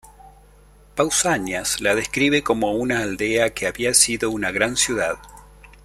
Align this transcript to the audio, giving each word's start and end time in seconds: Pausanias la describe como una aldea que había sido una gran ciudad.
Pausanias 0.95 1.79
la 1.79 1.93
describe 1.93 2.41
como 2.41 2.71
una 2.71 3.03
aldea 3.03 3.51
que 3.53 3.67
había 3.67 3.93
sido 3.93 4.31
una 4.31 4.49
gran 4.49 4.75
ciudad. 4.75 5.17